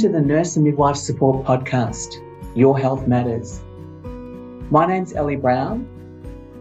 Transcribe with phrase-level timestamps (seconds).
[0.00, 2.24] to the Nurse and Midwife Support Podcast,
[2.56, 3.60] Your Health Matters.
[4.70, 5.86] My name's Ellie Brown,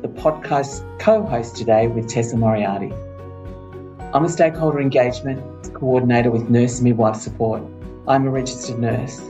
[0.01, 2.91] the podcast co host today with Tessa Moriarty.
[4.13, 5.39] I'm a stakeholder engagement
[5.73, 7.63] coordinator with Nurse and Midwife Support.
[8.09, 9.21] I'm a registered nurse.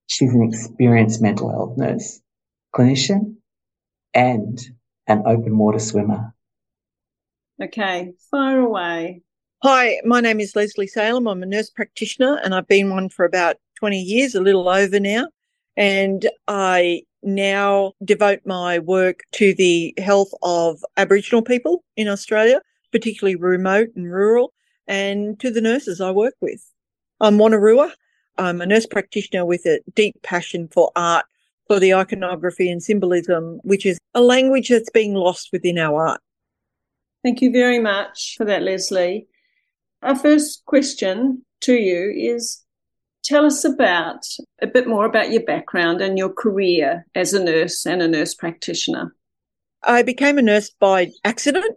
[0.06, 2.20] She's an experienced mental health nurse,
[2.76, 3.36] clinician,
[4.12, 4.60] and
[5.06, 6.34] an open water swimmer.
[7.62, 9.22] Okay, fire away.
[9.62, 11.28] Hi, my name is Lesley Salem.
[11.28, 14.98] I'm a nurse practitioner and I've been one for about 20 years, a little over
[14.98, 15.28] now.
[15.76, 23.36] And I now devote my work to the health of Aboriginal people in Australia, particularly
[23.36, 24.52] remote and rural,
[24.88, 26.68] and to the nurses I work with.
[27.20, 27.92] I'm Wonnarua.
[28.38, 31.26] I'm a nurse practitioner with a deep passion for art,
[31.68, 36.20] for the iconography and symbolism, which is a language that's being lost within our art.
[37.22, 39.26] Thank you very much for that, Lesley.
[40.02, 42.64] Our first question to you is
[43.22, 44.26] tell us about
[44.60, 48.34] a bit more about your background and your career as a nurse and a nurse
[48.34, 49.14] practitioner.
[49.84, 51.76] I became a nurse by accident.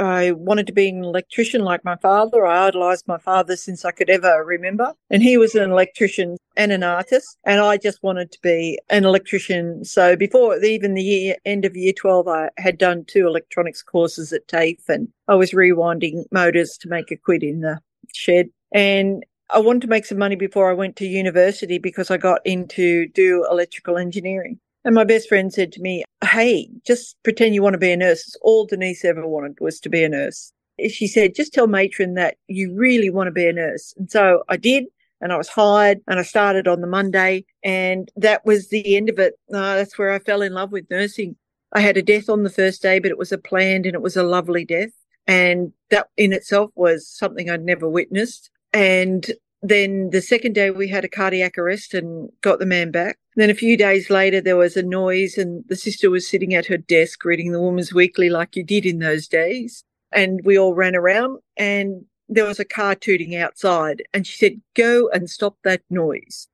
[0.00, 2.46] I wanted to be an electrician like my father.
[2.46, 4.94] I idolized my father since I could ever remember.
[5.10, 7.36] And he was an electrician and an artist.
[7.44, 9.84] And I just wanted to be an electrician.
[9.84, 14.32] So before even the year, end of year 12, I had done two electronics courses
[14.32, 17.78] at TAFE and I was rewinding motors to make a quid in the
[18.14, 18.48] shed.
[18.72, 22.40] And I wanted to make some money before I went to university because I got
[22.46, 24.60] into do electrical engineering.
[24.84, 27.96] And my best friend said to me, Hey, just pretend you want to be a
[27.96, 28.20] nurse.
[28.20, 30.52] It's all Denise ever wanted was to be a nurse.
[30.88, 33.92] She said, just tell matron that you really want to be a nurse.
[33.98, 34.84] And so I did.
[35.20, 39.10] And I was hired and I started on the Monday and that was the end
[39.10, 39.34] of it.
[39.52, 41.36] Uh, that's where I fell in love with nursing.
[41.72, 44.00] I had a death on the first day, but it was a planned and it
[44.00, 44.92] was a lovely death.
[45.26, 48.50] And that in itself was something I'd never witnessed.
[48.72, 49.26] And
[49.62, 53.18] then the second day we had a cardiac arrest and got the man back.
[53.36, 56.66] Then a few days later there was a noise and the sister was sitting at
[56.66, 59.84] her desk reading the Woman's Weekly like you did in those days.
[60.12, 64.60] And we all ran around and there was a car tooting outside and she said,
[64.74, 66.48] go and stop that noise.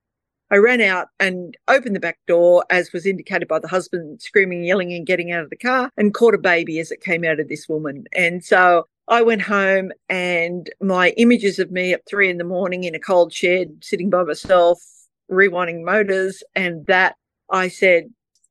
[0.49, 4.63] I ran out and opened the back door as was indicated by the husband screaming,
[4.63, 7.39] yelling and getting out of the car and caught a baby as it came out
[7.39, 8.05] of this woman.
[8.13, 12.85] And so I went home and my images of me at three in the morning
[12.85, 14.81] in a cold shed, sitting by myself,
[15.29, 17.15] rewinding motors, and that
[17.49, 18.05] I said,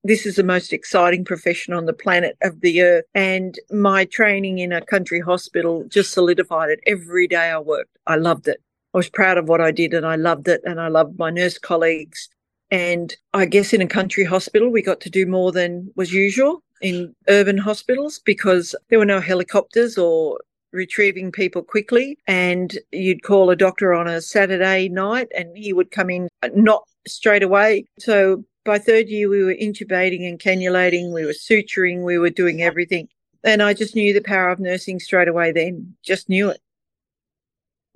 [0.04, 3.04] this is the most exciting profession on the planet of the earth.
[3.14, 6.80] And my training in a country hospital just solidified it.
[6.86, 8.60] Every day I worked, I loved it.
[8.96, 10.62] I was proud of what I did and I loved it.
[10.64, 12.30] And I loved my nurse colleagues.
[12.70, 16.62] And I guess in a country hospital, we got to do more than was usual
[16.80, 20.40] in urban hospitals because there were no helicopters or
[20.72, 22.16] retrieving people quickly.
[22.26, 26.48] And you'd call a doctor on a Saturday night and he would come in uh,
[26.54, 27.84] not straight away.
[27.98, 32.62] So by third year, we were intubating and cannulating, we were suturing, we were doing
[32.62, 33.08] everything.
[33.44, 36.62] And I just knew the power of nursing straight away then, just knew it.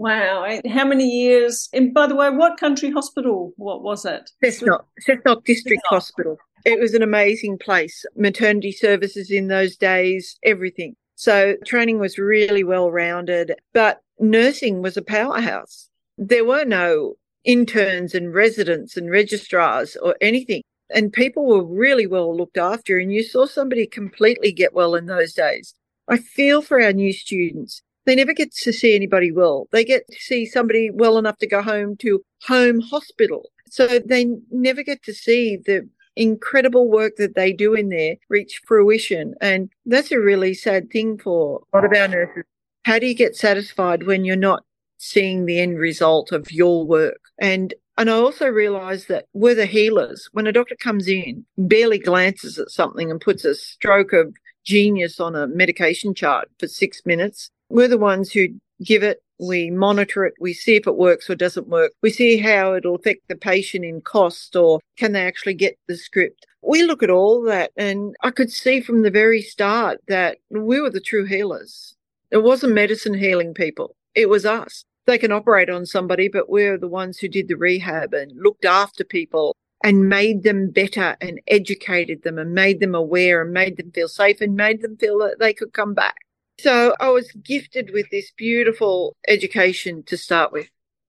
[0.00, 0.58] Wow.
[0.66, 1.68] How many years?
[1.74, 3.52] And by the way, what country hospital?
[3.58, 4.30] What was it?
[4.42, 5.94] Cessnock, Cessnock District Cessnock.
[5.94, 6.38] Hospital.
[6.64, 8.06] It was an amazing place.
[8.16, 10.96] Maternity services in those days, everything.
[11.16, 13.52] So training was really well rounded.
[13.74, 15.90] But nursing was a powerhouse.
[16.16, 20.62] There were no interns and residents and registrars or anything.
[20.88, 25.04] And people were really well looked after, and you saw somebody completely get well in
[25.04, 25.74] those days.
[26.08, 27.82] I feel for our new students.
[28.06, 29.68] They never get to see anybody well.
[29.72, 33.50] They get to see somebody well enough to go home to home hospital.
[33.70, 38.60] So they never get to see the incredible work that they do in there reach
[38.66, 39.34] fruition.
[39.40, 42.44] And that's a really sad thing for a lot of our nurses.
[42.84, 44.64] How do you get satisfied when you're not
[44.98, 47.20] seeing the end result of your work?
[47.40, 50.30] And and I also realized that we're the healers.
[50.32, 55.20] When a doctor comes in, barely glances at something and puts a stroke of genius
[55.20, 58.48] on a medication chart for six minutes, we're the ones who
[58.84, 62.36] give it, we monitor it, we see if it works or doesn't work, we see
[62.36, 66.46] how it'll affect the patient in cost or can they actually get the script.
[66.62, 70.80] We look at all that, and I could see from the very start that we
[70.80, 71.96] were the true healers.
[72.30, 74.84] It wasn't medicine healing people, it was us.
[75.06, 78.64] They can operate on somebody, but we're the ones who did the rehab and looked
[78.64, 83.78] after people and made them better and educated them and made them aware and made
[83.78, 86.16] them feel safe and made them feel that they could come back.
[86.62, 90.68] So I was gifted with this beautiful education to start with.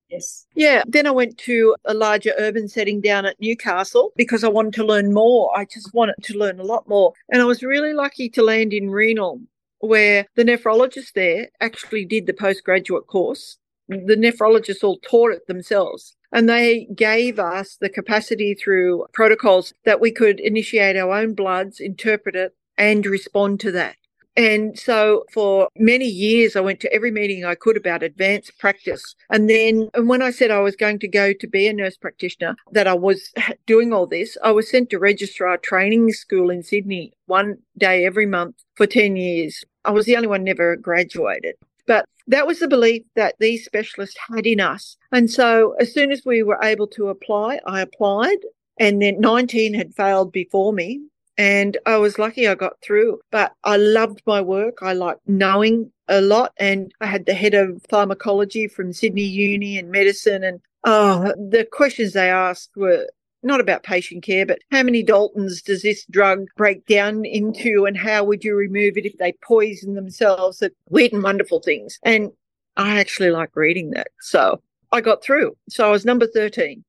[0.09, 0.45] Yes.
[0.55, 0.83] Yeah.
[0.87, 4.85] Then I went to a larger urban setting down at Newcastle because I wanted to
[4.85, 5.51] learn more.
[5.57, 7.13] I just wanted to learn a lot more.
[7.29, 9.39] And I was really lucky to land in renal,
[9.79, 13.57] where the nephrologist there actually did the postgraduate course.
[13.87, 16.15] The nephrologists all taught it themselves.
[16.33, 21.79] And they gave us the capacity through protocols that we could initiate our own bloods,
[21.79, 23.95] interpret it, and respond to that.
[24.35, 29.15] And so for many years, I went to every meeting I could about advanced practice.
[29.29, 31.97] And then and when I said I was going to go to be a nurse
[31.97, 33.31] practitioner, that I was
[33.65, 38.25] doing all this, I was sent to registrar training school in Sydney one day every
[38.25, 39.63] month for 10 years.
[39.83, 41.55] I was the only one never graduated.
[41.87, 44.95] But that was the belief that these specialists had in us.
[45.11, 48.37] And so as soon as we were able to apply, I applied.
[48.79, 51.01] And then 19 had failed before me.
[51.41, 54.83] And I was lucky I got through, but I loved my work.
[54.83, 56.53] I liked knowing a lot.
[56.57, 60.43] And I had the head of pharmacology from Sydney Uni and medicine.
[60.43, 63.07] And oh, the questions they asked were
[63.41, 67.97] not about patient care, but how many Daltons does this drug break down into and
[67.97, 70.59] how would you remove it if they poison themselves?
[70.59, 71.97] That weird and wonderful things.
[72.03, 72.29] And
[72.77, 74.09] I actually like reading that.
[74.19, 74.61] So
[74.91, 75.57] I got through.
[75.69, 76.83] So I was number 13.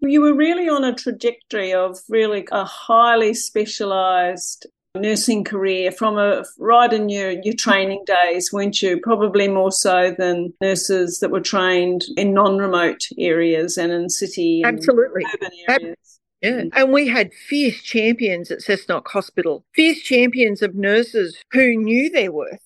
[0.00, 4.66] You were really on a trajectory of really a highly specialized
[4.96, 9.00] nursing career from a right in your, your training days, weren't you?
[9.02, 14.78] Probably more so than nurses that were trained in non-remote areas and in city and
[14.78, 15.24] Absolutely.
[15.34, 16.20] urban areas.
[16.42, 16.50] Yeah.
[16.50, 16.70] Mm.
[16.74, 22.30] And we had fierce champions at Cessnock Hospital, fierce champions of nurses who knew their
[22.30, 22.60] worth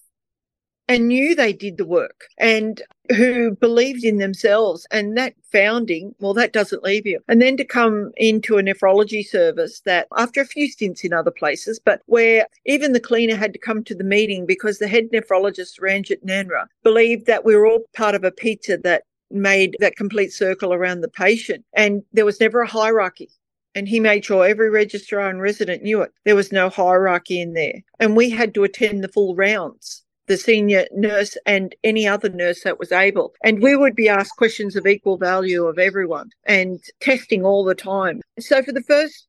[0.91, 2.83] and knew they did the work and
[3.17, 4.89] who believed in themselves.
[4.91, 7.21] And that founding well that doesn't leave you.
[7.29, 11.31] And then to come into a nephrology service that after a few stints in other
[11.31, 15.05] places but where even the cleaner had to come to the meeting because the head
[15.13, 19.95] nephrologist Ranjit Nanra believed that we were all part of a pizza that made that
[19.95, 21.65] complete circle around the patient.
[21.73, 23.31] And there was never a hierarchy.
[23.77, 26.11] And he made sure every registrar and resident knew it.
[26.25, 27.81] There was no hierarchy in there.
[28.01, 32.63] And we had to attend the full rounds the senior nurse and any other nurse
[32.63, 33.35] that was able.
[33.43, 37.75] And we would be asked questions of equal value of everyone and testing all the
[37.75, 38.21] time.
[38.39, 39.27] So for the first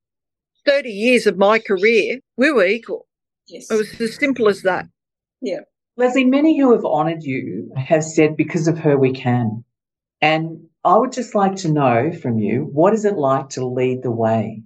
[0.67, 3.07] 30 years of my career, we were equal.
[3.47, 3.71] Yes.
[3.71, 4.85] It was as simple as that.
[5.41, 5.61] Yeah.
[5.97, 9.63] Lesley, many who have honoured you have said, because of her, we can.
[10.21, 14.03] And I would just like to know from you, what is it like to lead
[14.03, 14.61] the way?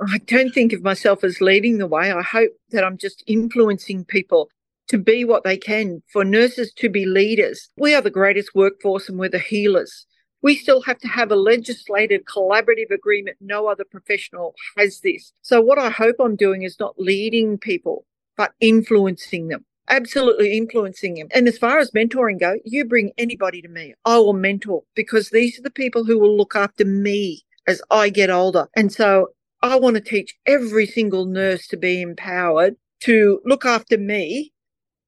[0.00, 2.10] I don't think of myself as leading the way.
[2.10, 4.50] I hope that I'm just influencing people
[4.94, 7.68] to be what they can, for nurses to be leaders.
[7.76, 10.06] We are the greatest workforce and we're the healers.
[10.40, 13.38] We still have to have a legislated collaborative agreement.
[13.40, 15.32] No other professional has this.
[15.42, 19.64] So, what I hope I'm doing is not leading people, but influencing them.
[19.88, 21.26] Absolutely influencing them.
[21.32, 23.94] And as far as mentoring go, you bring anybody to me.
[24.04, 28.10] I will mentor because these are the people who will look after me as I
[28.10, 28.68] get older.
[28.76, 33.98] And so I want to teach every single nurse to be empowered to look after
[33.98, 34.52] me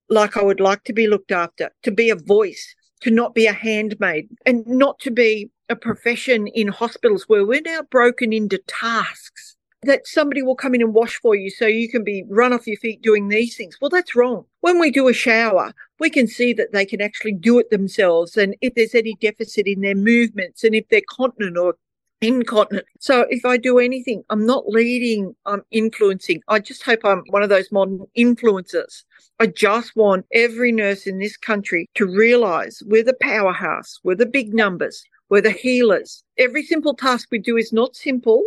[0.08, 3.46] like I would like to be looked after, to be a voice, to not be
[3.46, 8.58] a handmaid, and not to be a profession in hospitals where we're now broken into
[8.66, 12.52] tasks that somebody will come in and wash for you so you can be run
[12.52, 13.76] off your feet doing these things.
[13.80, 14.44] Well, that's wrong.
[14.60, 18.36] When we do a shower, we can see that they can actually do it themselves.
[18.36, 21.76] And if there's any deficit in their movements and if they're continent or
[22.20, 22.86] incontinent.
[22.98, 26.42] So if I do anything, I'm not leading, I'm influencing.
[26.48, 29.04] I just hope I'm one of those modern influencers.
[29.38, 34.26] I just want every nurse in this country to realize we're the powerhouse, we're the
[34.26, 36.24] big numbers, we're the healers.
[36.38, 38.42] Every simple task we do is not simple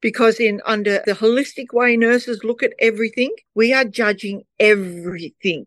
[0.00, 5.66] because in under the holistic way nurses look at everything, we are judging everything.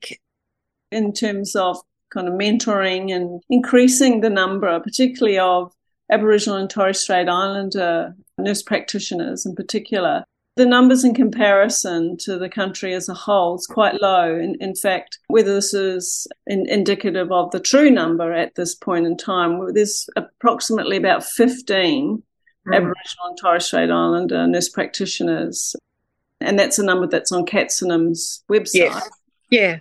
[0.92, 1.78] In terms of
[2.10, 5.72] kind of mentoring and increasing the number, particularly of
[6.12, 12.50] Aboriginal and Torres Strait Islander nurse practitioners in particular, the numbers in comparison to the
[12.50, 14.36] country as a whole is quite low.
[14.36, 19.06] In, in fact, whether this is in, indicative of the true number at this point
[19.06, 22.24] in time, there's approximately about 15
[22.68, 22.74] mm.
[22.74, 25.76] Aboriginal and Torres Strait Islander nurse practitioners.
[26.40, 28.74] And that's a number that's on CATSINaM's website.
[28.76, 29.10] Yes.
[29.50, 29.80] Yeah.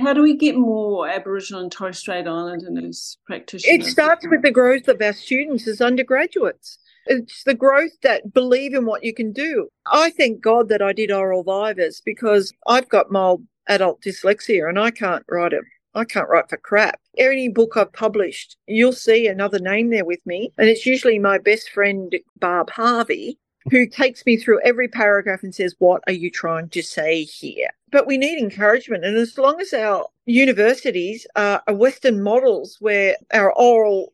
[0.00, 3.86] How do we get more Aboriginal and Torres Strait Islander nurse practitioners?
[3.86, 6.78] It starts with the growth of our students as undergraduates.
[7.06, 9.68] It's the growth that believe in what you can do.
[9.86, 14.78] I thank God that I did oral vivas because I've got mild adult dyslexia and
[14.78, 15.62] I can't write it.
[15.94, 16.98] I can't write for crap.
[17.16, 20.52] Any book I've published, you'll see another name there with me.
[20.58, 23.38] And it's usually my best friend, Barb Harvey,
[23.70, 27.70] who takes me through every paragraph and says, What are you trying to say here?
[27.94, 29.04] But we need encouragement.
[29.04, 34.12] And as long as our universities are Western models where our oral,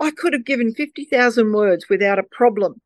[0.00, 2.80] I could have given 50,000 words without a problem.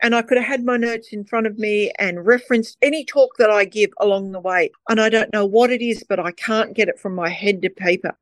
[0.00, 3.38] And I could have had my notes in front of me and referenced any talk
[3.38, 4.70] that I give along the way.
[4.88, 7.60] And I don't know what it is, but I can't get it from my head
[7.62, 8.16] to paper.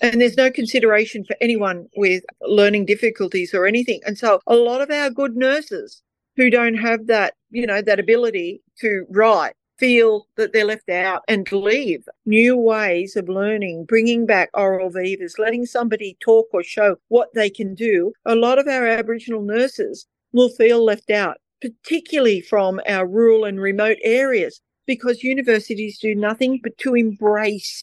[0.00, 4.02] And there's no consideration for anyone with learning difficulties or anything.
[4.06, 6.00] And so a lot of our good nurses
[6.36, 11.22] who don't have that, you know, that ability to write feel that they're left out
[11.28, 16.96] and leave new ways of learning, bringing back oral vivas, letting somebody talk or show
[17.08, 18.12] what they can do.
[18.24, 23.60] A lot of our Aboriginal nurses will feel left out, particularly from our rural and
[23.60, 27.82] remote areas, because universities do nothing but to embrace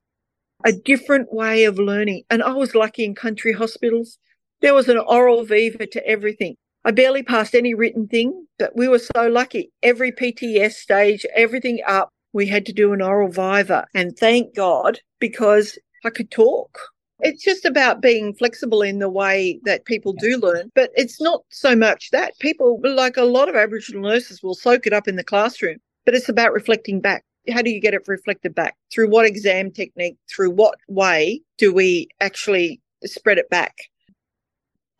[0.65, 2.23] a different way of learning.
[2.29, 4.17] And I was lucky in country hospitals.
[4.61, 6.55] There was an oral viva to everything.
[6.85, 9.71] I barely passed any written thing, but we were so lucky.
[9.81, 13.85] Every PTS stage, everything up, we had to do an oral viva.
[13.93, 16.77] And thank God because I could talk.
[17.19, 21.43] It's just about being flexible in the way that people do learn, but it's not
[21.49, 25.15] so much that people, like a lot of Aboriginal nurses, will soak it up in
[25.15, 27.23] the classroom, but it's about reflecting back.
[27.49, 28.75] How do you get it reflected back?
[28.91, 30.17] Through what exam technique?
[30.33, 33.73] Through what way do we actually spread it back?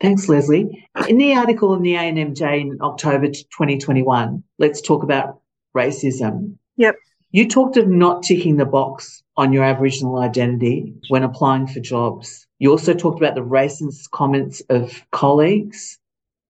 [0.04, 0.86] Thanks, Lesley.
[1.08, 5.40] In the article in the ANMJ in October 2021, let's talk about
[5.74, 6.58] racism.
[6.76, 6.96] Yep.
[7.30, 12.46] You talked of not ticking the box on your Aboriginal identity when applying for jobs.
[12.58, 15.98] You also talked about the racist comments of colleagues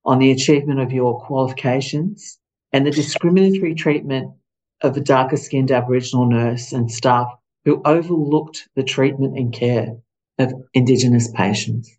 [0.05, 2.41] on the achievement of your qualifications
[2.73, 4.33] and the discriminatory treatment
[4.81, 7.29] of a darker skinned Aboriginal nurse and staff
[7.65, 9.97] who overlooked the treatment and care
[10.41, 11.97] of Indigenous patients.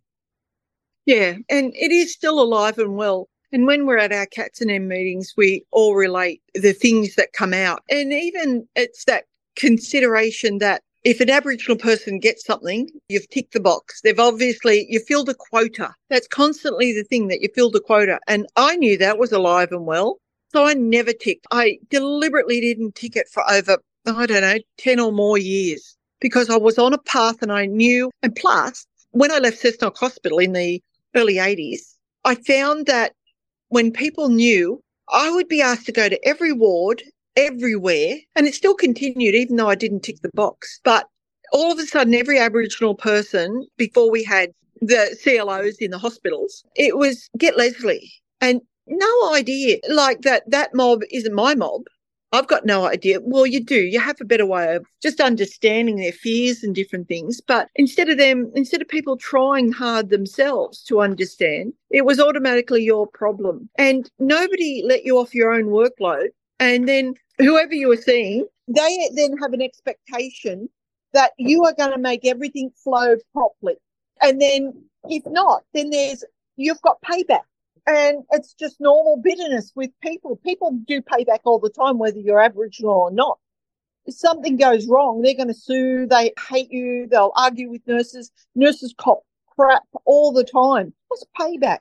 [1.05, 3.27] Yeah, and it is still alive and well.
[3.51, 7.83] And when we're at our CATSINaM meetings, we all relate the things that come out.
[7.89, 13.59] And even it's that consideration that if an Aboriginal person gets something, you've ticked the
[13.59, 14.01] box.
[14.01, 15.93] They've obviously, you filled a quota.
[16.09, 18.19] That's constantly the thing that you filled a quota.
[18.27, 20.17] And I knew that was alive and well.
[20.51, 21.45] So I never ticked.
[21.51, 26.49] I deliberately didn't tick it for over, I don't know, 10 or more years because
[26.49, 28.09] I was on a path and I knew.
[28.23, 30.81] And plus, when I left Cessnock Hospital in the
[31.15, 33.13] early 80s, I found that
[33.69, 37.03] when people knew, I would be asked to go to every ward,
[37.35, 40.79] everywhere, and it still continued, even though I didn't tick the box.
[40.83, 41.07] But
[41.51, 46.63] all of a sudden, every Aboriginal person, before we had the CLOs in the hospitals,
[46.75, 48.11] it was get Lesley.
[48.41, 51.83] And no idea like that, that mob isn't my mob.
[52.35, 53.19] I've got no idea.
[53.21, 53.75] Well, you do.
[53.75, 57.41] You have a better way of just understanding their fears and different things.
[57.41, 62.83] But instead of them, instead of people trying hard themselves to understand, it was automatically
[62.83, 63.69] your problem.
[63.77, 66.27] And nobody let you off your own workload.
[66.59, 70.69] And then whoever you were seeing, they then have an expectation
[71.13, 73.75] that you are going to make everything flow properly.
[74.21, 74.73] And then
[75.05, 76.23] if not, then there's,
[76.57, 77.43] you've got payback.
[77.87, 80.37] And it's just normal bitterness with people.
[80.37, 83.37] People do payback all the time, whether you're Aboriginal or not.
[84.05, 86.07] If something goes wrong, they're going to sue.
[86.07, 87.07] They hate you.
[87.09, 88.31] They'll argue with nurses.
[88.55, 89.21] Nurses cop
[89.55, 90.93] crap all the time.
[91.09, 91.79] That's payback.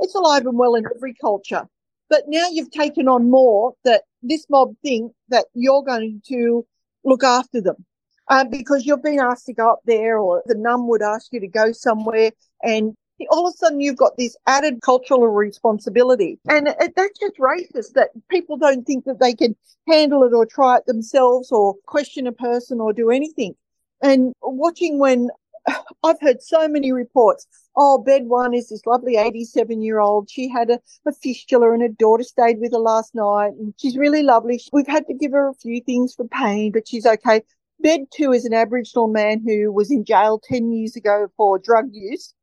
[0.00, 1.68] It's alive and well in every culture.
[2.08, 6.66] But now you've taken on more that this mob think that you're going to
[7.04, 7.84] look after them.
[8.30, 11.40] Um, because you've been asked to go up there or the num would ask you
[11.40, 12.94] to go somewhere and
[13.30, 16.38] all of a sudden you've got this added cultural responsibility.
[16.48, 19.56] And it, that's just racist that people don't think that they can
[19.86, 23.54] handle it or try it themselves or question a person or do anything.
[24.02, 25.30] And watching when
[26.02, 27.46] I've heard so many reports.
[27.76, 30.30] Oh, bed one is this lovely 87 year old.
[30.30, 33.96] She had a, a, fistula and her daughter stayed with her last night and she's
[33.96, 34.60] really lovely.
[34.72, 37.42] We've had to give her a few things for pain, but she's okay.
[37.80, 41.90] Bed two is an Aboriginal man who was in jail 10 years ago for drug
[41.92, 42.34] use,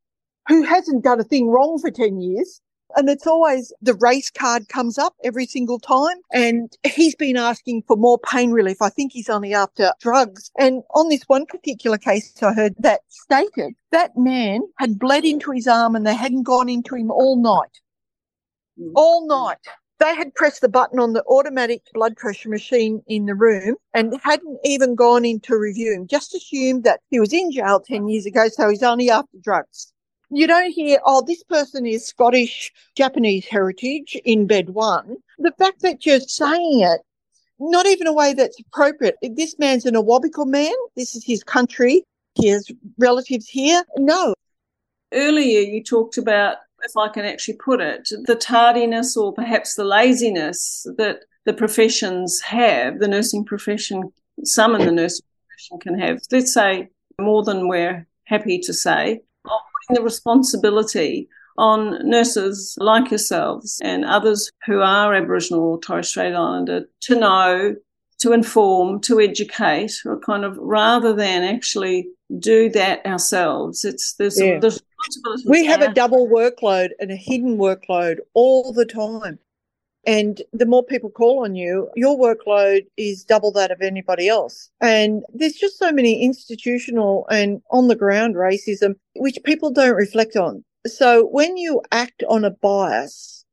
[0.48, 2.62] who hasn't done a thing wrong for 10 years.
[2.96, 6.18] And it's always the race card comes up every single time.
[6.32, 8.82] And he's been asking for more pain relief.
[8.82, 10.52] I think he's only after drugs.
[10.58, 15.52] And on this one particular case, I heard that stated that man had bled into
[15.52, 17.82] his arm and they hadn't gone into him all night.
[18.80, 18.92] Mm.
[18.96, 19.58] All night.
[20.00, 24.14] They had pressed the button on the automatic blood pressure machine in the room and
[24.24, 28.10] hadn't even gone in to review him, just assumed that he was in jail 10
[28.10, 29.94] years ago, so he's only after drugs.
[30.36, 35.16] You don't hear, oh, this person is Scottish, Japanese heritage in bed one.
[35.40, 37.00] The fact that you're saying it,
[37.58, 39.16] not even a way that's appropriate.
[39.22, 40.74] This man's an Awabakal man.
[40.98, 42.04] This is his country.
[42.34, 43.82] He has relatives here.
[43.96, 44.36] No.
[45.14, 49.86] Earlier, you talked about, if I can actually put it, the tardiness or perhaps the
[49.86, 54.12] laziness that the professions have, the nursing profession,
[54.44, 56.20] some in the nursing profession can have.
[56.30, 56.90] Let's say
[57.22, 59.22] more than we're happy to say
[59.90, 61.28] the responsibility
[61.58, 67.76] on nurses like yourselves and others who are Aboriginal or Torres Strait Islander to know,
[68.20, 72.08] to inform, to educate, or kind of rather than actually
[72.40, 73.86] do that ourselves.
[73.86, 74.60] It's there's, yeah.
[74.60, 74.82] there's
[75.46, 79.40] we have a double workload and a hidden workload all the time.
[80.06, 84.70] And the more people call on you, your workload is double that of anybody else.
[84.80, 90.36] And there's just so many institutional and on the ground racism, which people don't reflect
[90.36, 90.64] on.
[90.86, 93.46] So when you act on a bias,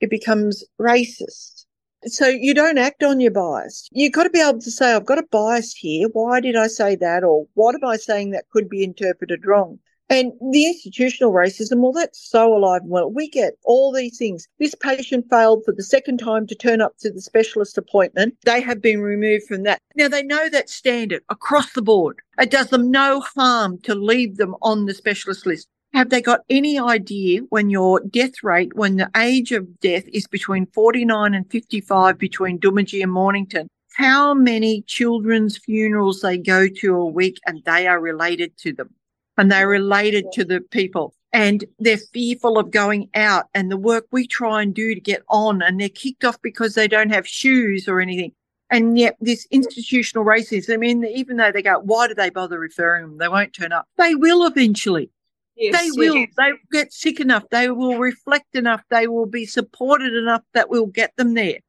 [0.00, 1.66] it becomes racist.
[2.06, 3.88] So you don't act on your bias.
[3.92, 6.08] You've got to be able to say, I've got a bias here.
[6.12, 7.22] Why did I say that?
[7.22, 9.78] Or what am I saying that could be interpreted wrong?
[10.10, 13.08] And the institutional racism, well, that's so alive and well.
[13.08, 14.48] We get all these things.
[14.58, 18.36] This patient failed for the second time to turn up to the specialist appointment.
[18.44, 19.78] They have been removed from that.
[19.94, 22.18] Now they know that standard across the board.
[22.40, 25.68] It does them no harm to leave them on the specialist list.
[25.92, 30.26] Have they got any idea when your death rate, when the age of death is
[30.26, 36.96] between 49 and 55 between Doomadgee and Mornington, how many children's funerals they go to
[36.96, 38.90] a week and they are related to them?
[39.40, 44.06] And they're related to the people and they're fearful of going out and the work
[44.10, 47.26] we try and do to get on and they're kicked off because they don't have
[47.26, 48.32] shoes or anything.
[48.68, 52.58] And yet this institutional racism, I mean, even though they go, why do they bother
[52.58, 53.16] referring them?
[53.16, 53.88] They won't turn up.
[53.96, 55.10] They will eventually.
[55.56, 56.16] Yes, they will.
[56.16, 56.34] Yes.
[56.36, 57.44] They get sick enough.
[57.50, 58.82] They will reflect enough.
[58.90, 61.60] They will be supported enough that we'll get them there.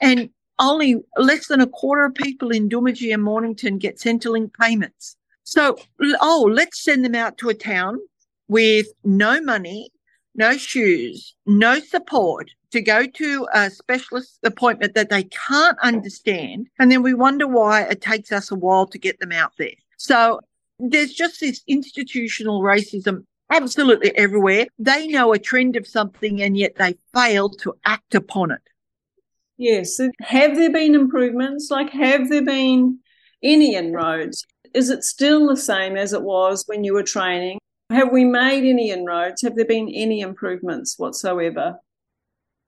[0.00, 5.16] And only less than a quarter of people in Doomadgee and Mornington get Centrelink payments.
[5.44, 5.76] So,
[6.20, 7.98] oh, let's send them out to a town
[8.48, 9.90] with no money,
[10.34, 16.66] no shoes, no support to go to a specialist appointment that they can't understand.
[16.78, 19.74] And then we wonder why it takes us a while to get them out there.
[19.96, 20.40] So
[20.78, 24.66] there's just this institutional racism absolutely everywhere.
[24.78, 28.62] They know a trend of something and yet they fail to act upon it.
[29.56, 30.00] Yes.
[30.20, 31.70] Have there been improvements?
[31.70, 32.98] Like, have there been
[33.42, 34.44] any inroads?
[34.74, 37.58] Is it still the same as it was when you were training?
[37.90, 39.42] Have we made any inroads?
[39.42, 41.78] Have there been any improvements whatsoever?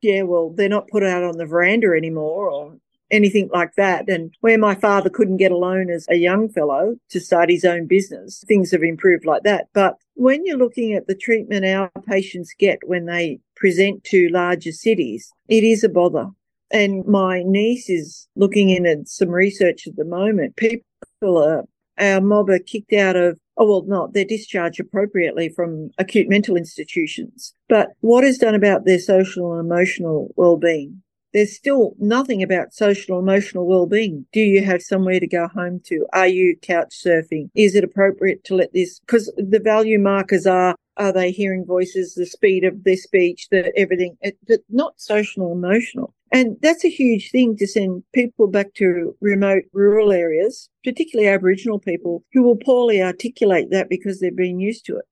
[0.03, 2.77] Yeah, well, they're not put out on the veranda anymore or
[3.11, 4.09] anything like that.
[4.09, 7.64] And where my father couldn't get a loan as a young fellow to start his
[7.64, 9.69] own business, things have improved like that.
[9.73, 14.73] But when you're looking at the treatment our patients get when they present to larger
[14.73, 16.29] cities, it is a bother.
[16.71, 20.57] And my niece is looking in at some research at the moment.
[20.57, 21.64] People are
[21.98, 26.56] our mob are kicked out of oh well not they're discharged appropriately from acute mental
[26.56, 27.54] institutions.
[27.68, 31.02] But what is done about their social and emotional well-being?
[31.32, 34.26] There's still nothing about social and emotional well-being.
[34.32, 36.06] Do you have somewhere to go home to?
[36.12, 37.50] Are you couch surfing?
[37.54, 42.14] Is it appropriate to let this because the value markers are are they hearing voices
[42.14, 44.38] the speed of their speech the everything it,
[44.70, 49.65] not social and emotional and that's a huge thing to send people back to remote
[49.73, 54.97] rural areas, particularly Aboriginal people who will poorly articulate that because they've been used to
[54.97, 55.05] it.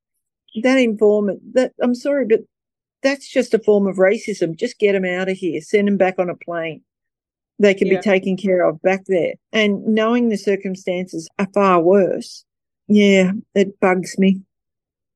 [0.63, 2.41] That informant, that I'm sorry, but
[3.03, 4.57] that's just a form of racism.
[4.57, 6.83] Just get them out of here, send them back on a plane.
[7.59, 7.99] They can yeah.
[7.99, 9.35] be taken care of back there.
[9.53, 12.45] And knowing the circumstances are far worse,
[12.89, 14.43] yeah, it bugs me.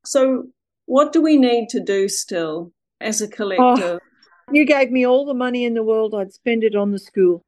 [0.05, 0.45] So
[0.89, 4.01] What do we need to do still as a oh, collective?
[4.03, 4.08] Oh,
[4.51, 7.45] you gave me all the money in the world, I'd spend it on the school.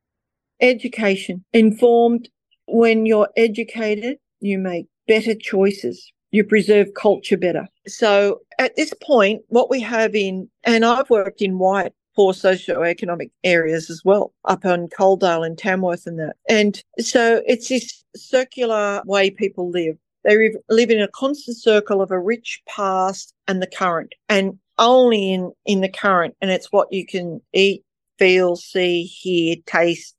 [0.60, 2.28] Education, informed.
[2.66, 6.12] When you're educated, you make better choices.
[6.30, 7.66] You preserve culture better.
[7.88, 13.30] So at this point, what we have in, and I've worked in white poor socioeconomic
[13.44, 16.36] areas as well, up on Coledale and Tamworth and that.
[16.48, 19.96] And so it's this circular way people live.
[20.22, 25.32] They live in a constant circle of a rich past and the current, and only
[25.32, 26.34] in, in the current.
[26.40, 27.84] And it's what you can eat,
[28.18, 30.16] feel, see, hear, taste,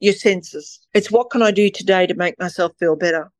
[0.00, 0.80] your senses.
[0.94, 3.30] It's what can I do today to make myself feel better?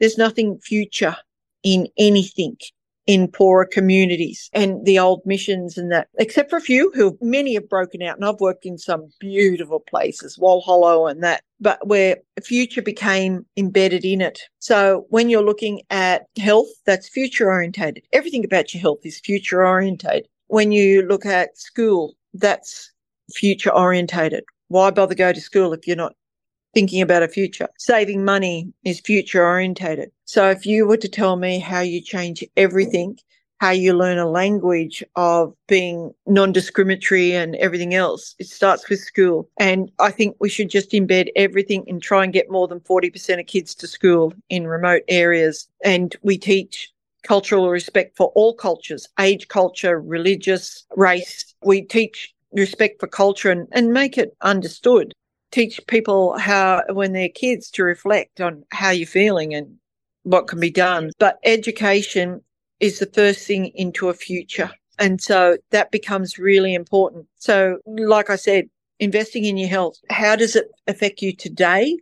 [0.00, 1.16] There's nothing future
[1.62, 2.58] in anything
[3.06, 7.54] in poorer communities and the old missions and that, except for a few who many
[7.54, 8.16] have broken out.
[8.16, 14.04] And I've worked in some beautiful places, Walhallow and that, but where future became embedded
[14.04, 14.40] in it.
[14.58, 18.04] So when you're looking at health, that's future orientated.
[18.12, 20.26] Everything about your health is future orientated.
[20.46, 22.90] When you look at school, that's
[23.32, 24.44] future orientated.
[24.68, 26.14] Why bother go to school if you're not
[26.74, 27.68] thinking about a future.
[27.78, 30.10] Saving money is future orientated.
[30.24, 33.18] So if you were to tell me how you change everything,
[33.58, 39.48] how you learn a language of being non-discriminatory and everything else, it starts with school.
[39.58, 43.40] And I think we should just embed everything and try and get more than 40%
[43.40, 45.68] of kids to school in remote areas.
[45.84, 46.90] And we teach
[47.22, 51.54] cultural respect for all cultures, age culture, religious, race.
[51.62, 55.12] We teach respect for culture and, and make it understood
[55.54, 59.76] teach people how, when they're kids, to reflect on how you're feeling and
[60.24, 61.10] what can be done.
[61.18, 62.42] But education
[62.80, 64.70] is the first thing into a future.
[64.98, 67.26] And so that becomes really important.
[67.36, 71.98] So, like I said, investing in your health, how does it affect you today?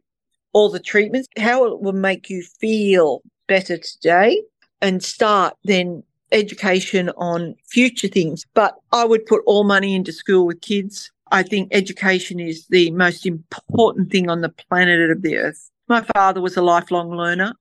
[0.54, 4.42] All the treatments, how it will make you feel better today
[4.80, 8.44] and start then education on future things.
[8.54, 12.90] But I would put all money into school with kids I think education is the
[12.90, 15.70] most important thing on the planet of the earth.
[15.88, 17.54] My father was a lifelong learner.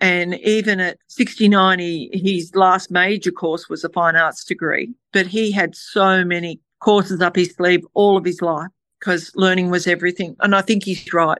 [0.00, 5.26] And even at 69, he, his last major course was a fine arts degree, but
[5.26, 9.86] he had so many courses up his sleeve all of his life because learning was
[9.86, 10.34] everything.
[10.40, 11.38] And I think he's right.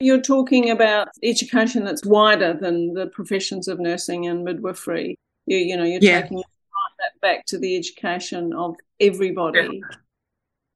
[0.00, 5.18] You're talking about education that's wider than the professions of nursing and midwifery.
[5.44, 6.22] You, you know, you're yeah.
[6.22, 9.82] taking that back to the education of everybody.
[9.82, 9.96] Yeah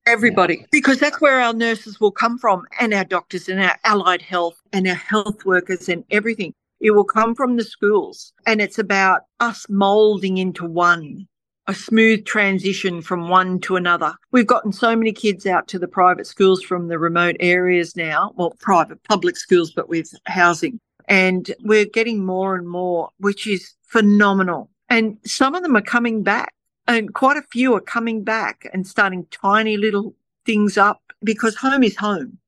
[0.07, 0.67] everybody yeah.
[0.71, 4.61] because that's where our nurses will come from and our doctors and our allied health
[4.73, 9.23] and our health workers and everything it will come from the schools and it's about
[9.41, 11.27] us molding into one
[11.67, 14.15] a smooth transition from one to another.
[14.33, 18.33] We've gotten so many kids out to the private schools from the remote areas now,
[18.37, 20.79] well, private public schools, but with housing.
[21.09, 24.71] And we're getting more and more, which is phenomenal.
[24.91, 26.54] And some of them are coming back
[26.87, 31.83] and quite a few are coming back and starting tiny little things up because home
[31.83, 32.39] is home.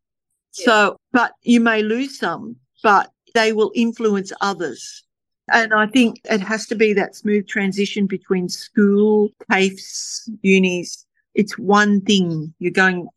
[0.59, 0.64] Yeah.
[0.64, 5.05] So, but you may lose some, but they will influence others.
[5.53, 11.07] And I think it has to be that smooth transition between school, TAFEs, unis.
[11.35, 13.09] It's one thing you're going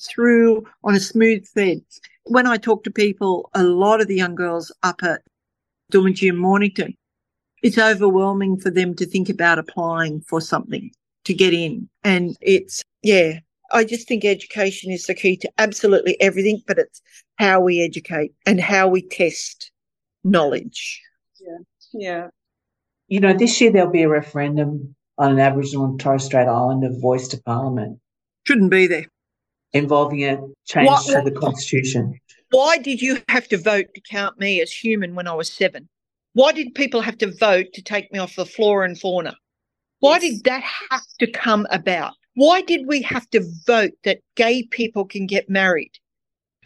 [0.00, 1.82] through on a smooth thread.
[2.24, 5.22] When I talk to people, a lot of the young girls up at
[5.92, 6.96] Doomadgee and Mornington,
[7.64, 10.90] it's overwhelming for them to think about applying for something
[11.24, 11.88] to get in.
[12.04, 13.38] And it's, yeah,
[13.72, 17.00] I just think education is the key to absolutely everything, but it's
[17.36, 19.72] how we educate and how we test
[20.24, 21.00] knowledge.
[21.40, 21.58] Yeah.
[21.94, 22.28] Yeah.
[23.08, 26.90] You know, this year there'll be a referendum on an Aboriginal and Torres Strait Islander
[27.00, 27.98] voice to Parliament.
[28.46, 29.06] Shouldn't be there.
[29.72, 32.20] Involving a change what, to the Constitution.
[32.50, 35.88] Why did you have to vote to count me as human when I was seven?
[36.34, 39.36] Why did people have to vote to take me off the flora and fauna?
[40.00, 40.22] Why yes.
[40.22, 42.14] did that have to come about?
[42.34, 45.92] Why did we have to vote that gay people can get married?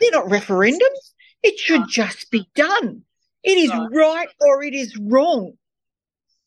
[0.00, 1.12] They're not referendums.
[1.42, 3.02] It should just be done.
[3.44, 5.52] It is right or it is wrong.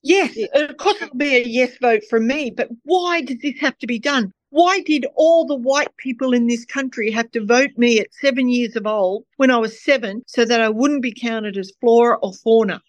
[0.03, 3.77] Yes, of course it'll be a yes vote from me, but why does this have
[3.77, 4.33] to be done?
[4.49, 8.49] Why did all the white people in this country have to vote me at seven
[8.49, 12.17] years of old when I was seven so that I wouldn't be counted as flora
[12.17, 12.81] or fauna?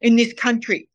[0.00, 0.88] In this country.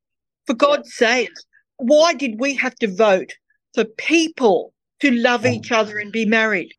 [0.45, 1.07] For God's yeah.
[1.07, 1.31] sake,
[1.77, 3.31] why did we have to vote
[3.73, 5.77] for people to love each oh.
[5.77, 6.73] other and be married?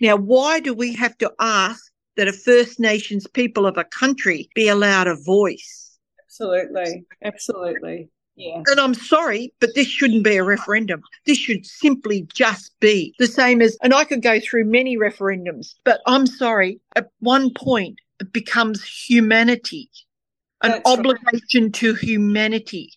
[0.00, 4.48] Now, why do we have to ask that a First Nations people of a country
[4.54, 5.98] be allowed a voice?
[6.26, 7.04] Absolutely.
[7.22, 8.08] Absolutely.
[8.34, 8.62] Yeah.
[8.66, 11.02] And I'm sorry, but this shouldn't be a referendum.
[11.26, 15.74] This should simply just be the same as, and I could go through many referendums,
[15.84, 19.90] but I'm sorry, at one point, it becomes humanity
[20.62, 21.74] an That's obligation right.
[21.74, 22.92] to humanity.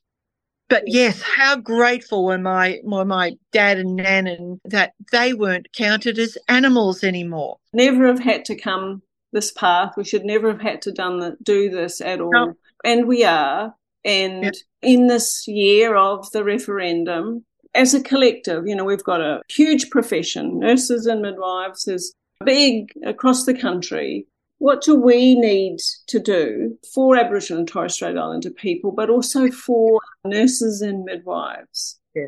[0.68, 5.72] But yes, how grateful were my, were my dad and nan and that they weren't
[5.74, 7.58] counted as animals anymore.
[7.72, 9.94] Never have had to come this path.
[9.96, 12.32] We should never have had to done the, do this at all.
[12.32, 12.54] No.
[12.84, 13.76] And we are.
[14.04, 19.42] And in this year of the referendum, as a collective, you know, we've got a
[19.50, 24.28] huge profession, nurses and midwives is big across the country.
[24.60, 29.52] What do we need to do for Aboriginal and Torres Strait Islander people, but also
[29.52, 32.00] for nurses and midwives?
[32.14, 32.28] Yeah.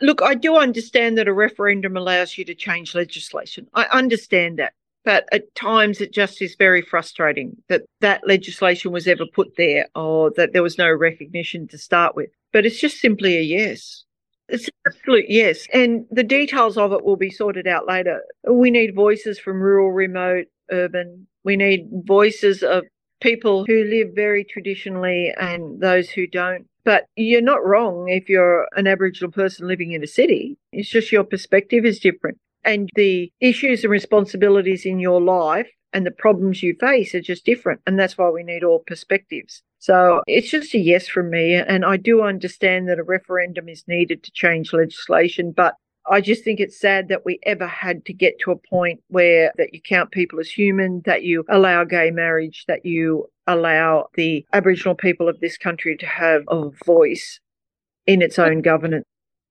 [0.00, 3.68] Look, I do understand that a referendum allows you to change legislation.
[3.74, 4.72] I understand that.
[5.04, 9.88] But at times it just is very frustrating that that legislation was ever put there
[9.94, 12.28] or that there was no recognition to start with.
[12.52, 14.04] But it's just simply a yes.
[14.48, 15.66] It's an absolute yes.
[15.72, 18.22] And the details of it will be sorted out later.
[18.50, 21.26] We need voices from rural, remote, urban.
[21.48, 22.84] We need voices of
[23.22, 26.66] people who live very traditionally and those who don't.
[26.84, 30.58] But you're not wrong if you're an Aboriginal person living in a city.
[30.74, 32.36] It's just your perspective is different.
[32.64, 37.46] And the issues and responsibilities in your life and the problems you face are just
[37.46, 37.80] different.
[37.86, 39.62] And that's why we need all perspectives.
[39.78, 41.54] So it's just a yes from me.
[41.54, 45.76] And I do understand that a referendum is needed to change legislation, but
[46.10, 49.52] I just think it's sad that we ever had to get to a point where
[49.56, 54.44] that you count people as human, that you allow gay marriage, that you allow the
[54.52, 57.40] Aboriginal people of this country to have a voice
[58.06, 59.04] in its own governance.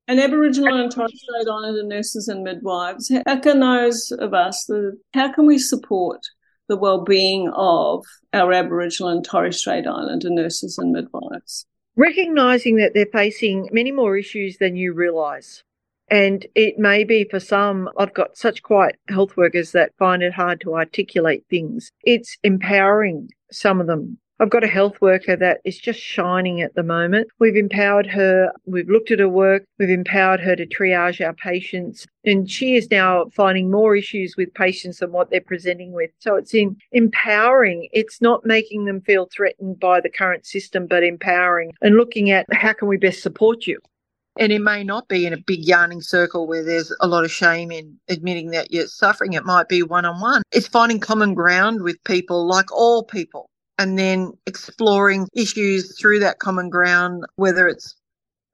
[0.07, 4.97] And Aboriginal and Torres Strait Islander nurses and midwives, how can those of us, the,
[5.13, 6.21] how can we support
[6.67, 11.65] the well-being of our Aboriginal and Torres Strait Islander nurses and midwives.
[11.95, 15.63] Recognising that they're facing many more issues than you realise.
[16.09, 20.33] And it may be for some, I've got such quiet health workers that find it
[20.33, 21.91] hard to articulate things.
[22.03, 26.75] It's empowering some of them I've got a health worker that is just shining at
[26.75, 27.27] the moment.
[27.39, 28.51] We've empowered her.
[28.65, 29.63] We've looked at her work.
[29.79, 32.05] We've empowered her to triage our patients.
[32.23, 36.11] And she is now finding more issues with patients than what they're presenting with.
[36.19, 37.89] So it's in empowering.
[37.93, 42.45] It's not making them feel threatened by the current system, but empowering and looking at
[42.51, 43.79] how can we best support you.
[44.39, 47.31] And it may not be in a big yarning circle where there's a lot of
[47.31, 49.33] shame in admitting that you're suffering.
[49.33, 50.43] It might be one on one.
[50.51, 56.39] It's finding common ground with people like all people and then exploring issues through that
[56.39, 57.95] common ground, whether it's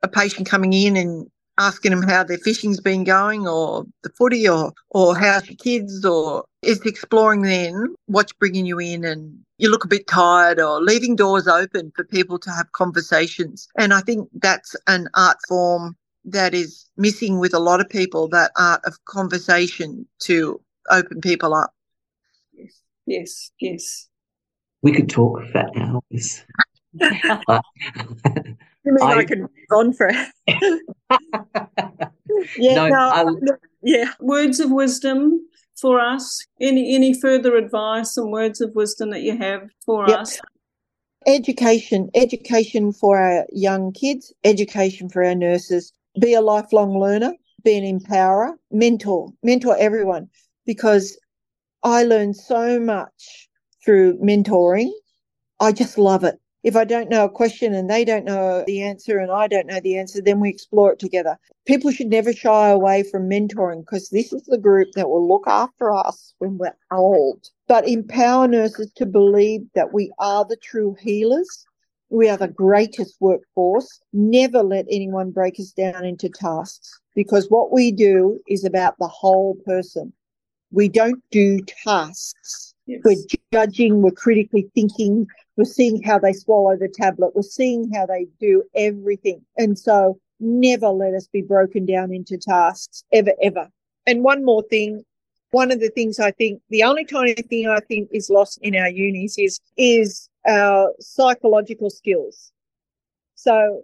[0.04, 4.48] a patient coming in and asking them how their fishing's been going or the footy
[4.48, 9.70] or, or how's your kids or it's exploring then what's bringing you in and you
[9.70, 13.68] look a bit tired or leaving doors open for people to have conversations.
[13.78, 15.96] And I think that's an art form
[16.26, 21.54] that is missing with a lot of people, that art of conversation to open people
[21.54, 21.74] up.
[22.54, 24.08] Yes, yes, yes
[24.84, 26.44] we could talk for hours.
[27.00, 27.10] you
[28.86, 30.12] mean I, I can on for
[32.58, 34.12] yeah, no, no, yeah.
[34.20, 35.48] Words of wisdom
[35.80, 36.46] for us.
[36.62, 40.20] Any any further advice and words of wisdom that you have for yep.
[40.20, 40.40] us?
[41.26, 45.94] Education, education for our young kids, education for our nurses.
[46.20, 47.34] Be a lifelong learner,
[47.64, 50.30] be an empowerer, mentor, mentor everyone,
[50.66, 51.18] because
[51.84, 53.50] I learned so much
[53.84, 54.92] through mentoring.
[55.60, 56.40] I just love it.
[56.64, 59.68] If I don't know a question and they don't know the answer and I don't
[59.68, 61.38] know the answer, then we explore it together.
[61.66, 65.44] People should never shy away from mentoring because this is the group that will look
[65.46, 67.50] after us when we're old.
[67.68, 71.66] But empower nurses to believe that we are the true healers.
[72.10, 74.00] We are the greatest workforce.
[74.14, 79.08] Never let anyone break us down into tasks because what we do is about the
[79.08, 80.14] whole person.
[80.72, 83.02] We don't do tasks Yes.
[83.06, 83.16] We're
[83.54, 88.28] judging, we're critically thinking, we're seeing how they swallow the tablet, we're seeing how they
[88.40, 89.42] do everything.
[89.58, 93.70] And so never let us be broken down into tasks, ever, ever.
[94.06, 95.04] And one more thing,
[95.52, 98.76] one of the things I think, the only tiny thing I think is lost in
[98.76, 102.52] our unis is, is our psychological skills.
[103.36, 103.84] So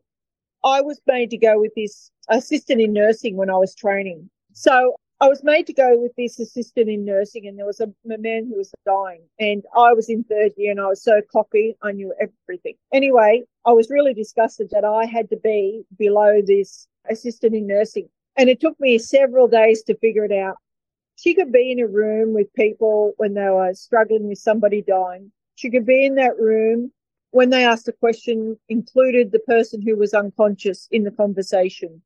[0.64, 4.30] I was made to go with this assistant in nursing when I was training.
[4.54, 7.88] So I was made to go with this assistant in nursing, and there was a,
[8.10, 9.22] a, man who was dying.
[9.38, 12.76] And I was in third year, and I was so cocky, I knew everything.
[12.94, 18.08] Anyway, I was really disgusted that I had to be below this assistant in nursing.
[18.38, 20.56] And it took me several days to figure it out.
[21.18, 25.34] She could be in a room with people when they were struggling with somebody dying.
[25.56, 26.94] She could be in that room
[27.32, 32.02] when they asked a question, included the person who was unconscious in the conversation.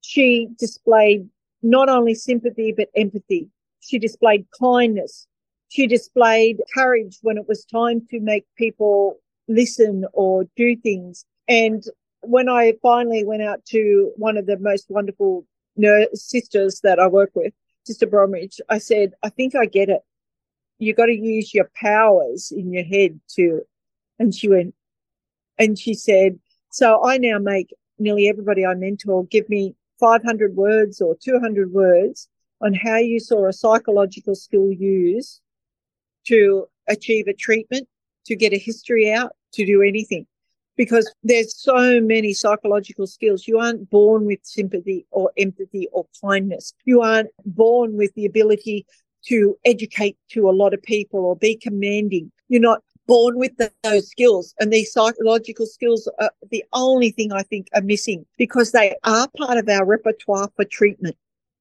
[0.00, 1.28] She displayed
[1.62, 3.48] not only sympathy, but empathy.
[3.80, 5.26] She displayed kindness.
[5.68, 9.18] She displayed courage when it was time to make people
[9.48, 11.24] listen or do things.
[11.48, 11.82] And
[12.20, 15.46] when I finally went out to one of the most wonderful
[16.14, 17.52] sisters that I work with,
[17.84, 20.02] Sister Bromwich, I said, I think I get it.
[20.78, 23.62] You got to use your powers in your head to.
[24.18, 24.74] And she went,
[25.58, 26.38] and she said,
[26.70, 32.28] so I now make nearly everybody I mentor give me 500 words or 200 words
[32.60, 35.40] on how you saw a psychological skill used
[36.26, 37.88] to achieve a treatment,
[38.26, 40.26] to get a history out, to do anything.
[40.76, 43.48] Because there's so many psychological skills.
[43.48, 46.72] You aren't born with sympathy or empathy or kindness.
[46.84, 48.86] You aren't born with the ability
[49.26, 52.30] to educate to a lot of people or be commanding.
[52.48, 57.32] You're not born with the, those skills and these psychological skills are the only thing
[57.32, 61.16] I think are missing because they are part of our repertoire for treatment.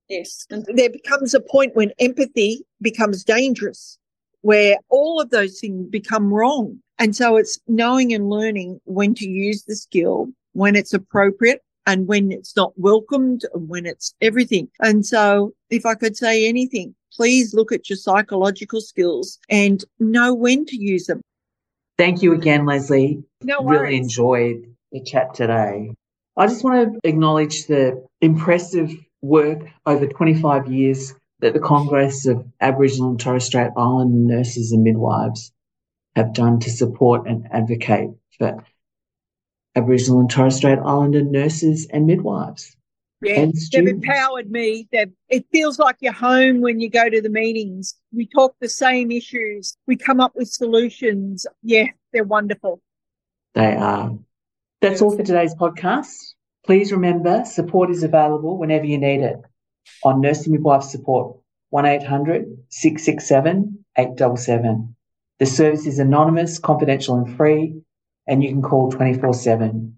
[0.10, 0.46] Yes.
[0.52, 3.98] And there becomes a point when empathy becomes dangerous,
[4.42, 6.80] where all of those things become wrong.
[7.00, 12.08] And so it's knowing and learning when to use the skill, when it's appropriate and
[12.08, 14.70] when it's not welcomed and when it's everything.
[14.82, 20.34] And so if I could say anything, please look at your psychological skills and know
[20.34, 21.22] when to use them.
[21.98, 23.24] Thank you again, Lesley.
[23.42, 23.82] No worries.
[23.82, 25.94] Really enjoyed the chat today.
[26.38, 32.46] I just want to acknowledge the impressive work over 25 years that the Congress of
[32.62, 35.52] Aboriginal and Torres Strait Island nurses and midwives
[36.16, 38.64] have done to support and advocate for
[39.76, 42.77] Aboriginal and Torres Strait Islander nurses and midwives.
[43.22, 44.06] Yeah, and they've students.
[44.06, 44.88] empowered me.
[44.92, 47.96] They've, it feels like you're home when you go to the meetings.
[48.14, 49.76] We talk the same issues.
[49.88, 51.46] We come up with solutions.
[51.64, 52.82] Yeah, they're wonderful.
[53.56, 54.12] They are.
[54.82, 56.34] That's all for today's podcast.
[56.66, 59.38] Please remember support is available whenever you need it
[60.04, 61.38] on Nursing Midwife Support
[61.70, 64.96] 1800 667 877.
[65.40, 67.82] The service is anonymous, confidential, and free,
[68.28, 69.98] and you can call 24 7.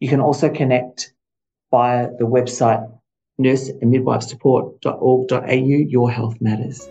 [0.00, 1.13] You can also connect
[1.74, 2.82] via the website
[3.36, 5.50] nurse and midwife support.org.au.
[5.96, 6.88] Your health matters.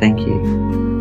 [0.00, 0.97] Thank you.